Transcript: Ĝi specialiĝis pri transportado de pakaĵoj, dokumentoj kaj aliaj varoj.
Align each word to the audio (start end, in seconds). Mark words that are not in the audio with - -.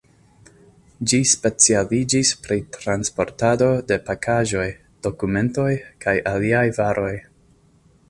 Ĝi 1.11 1.19
specialiĝis 1.31 2.31
pri 2.47 2.57
transportado 2.79 3.69
de 3.93 4.01
pakaĵoj, 4.11 4.67
dokumentoj 5.09 5.71
kaj 6.07 6.21
aliaj 6.37 6.69
varoj. 6.83 7.17